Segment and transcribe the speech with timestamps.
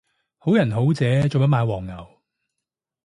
[0.39, 2.07] 好人好姐做咩買黃牛